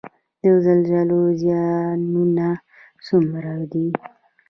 [0.41, 2.47] د زلزلو زیانونه
[3.05, 3.87] څومره دي؟